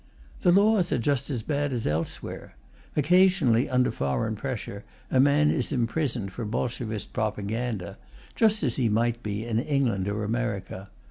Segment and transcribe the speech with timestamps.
[0.41, 2.55] The laws are just as bad as elsewhere;
[2.97, 7.99] occasionally, under foreign pressure, a man is imprisoned for Bolshevist propaganda,
[8.33, 10.89] just as he might be in England or America.